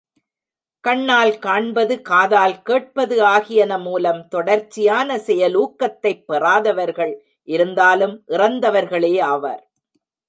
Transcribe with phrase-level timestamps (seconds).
[0.79, 7.13] கண்ணால் காண்பது, காதால் கேட்பது ஆகியன மூலம் தொடர்ச்சியான செயலூக்கத்தைப் பெறாதவர்கள்
[7.43, 9.61] இருந்தாலும் இறந்தவர்களேயாவர்.